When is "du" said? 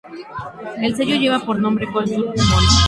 2.05-2.15